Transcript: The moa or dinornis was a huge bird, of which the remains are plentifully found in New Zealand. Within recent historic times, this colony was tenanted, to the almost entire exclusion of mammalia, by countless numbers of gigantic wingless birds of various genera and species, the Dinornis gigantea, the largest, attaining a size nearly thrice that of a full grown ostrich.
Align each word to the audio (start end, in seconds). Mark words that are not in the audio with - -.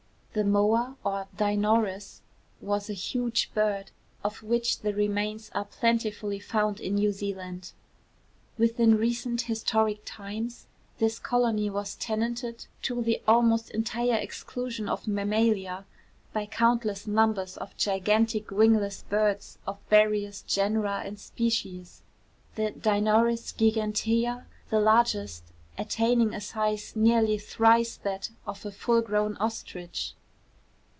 The 0.33 0.45
moa 0.45 0.95
or 1.03 1.27
dinornis 1.35 2.21
was 2.61 2.89
a 2.89 2.93
huge 2.93 3.51
bird, 3.53 3.91
of 4.23 4.41
which 4.41 4.79
the 4.79 4.93
remains 4.93 5.51
are 5.53 5.65
plentifully 5.65 6.39
found 6.39 6.79
in 6.79 6.95
New 6.95 7.11
Zealand. 7.11 7.73
Within 8.57 8.95
recent 8.95 9.41
historic 9.41 10.03
times, 10.05 10.67
this 10.99 11.19
colony 11.19 11.69
was 11.69 11.95
tenanted, 11.95 12.65
to 12.83 13.01
the 13.01 13.21
almost 13.27 13.71
entire 13.71 14.15
exclusion 14.15 14.87
of 14.87 15.05
mammalia, 15.05 15.83
by 16.31 16.45
countless 16.45 17.05
numbers 17.07 17.57
of 17.57 17.75
gigantic 17.75 18.51
wingless 18.51 19.01
birds 19.09 19.57
of 19.67 19.79
various 19.89 20.43
genera 20.43 21.01
and 21.03 21.19
species, 21.19 22.03
the 22.55 22.71
Dinornis 22.71 23.51
gigantea, 23.51 24.45
the 24.69 24.79
largest, 24.79 25.43
attaining 25.77 26.33
a 26.33 26.39
size 26.39 26.95
nearly 26.95 27.37
thrice 27.37 27.97
that 27.97 28.29
of 28.47 28.65
a 28.65 28.71
full 28.71 29.01
grown 29.01 29.35
ostrich. 29.35 30.13